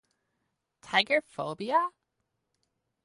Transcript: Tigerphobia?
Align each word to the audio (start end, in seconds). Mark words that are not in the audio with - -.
Tigerphobia? 0.81 1.79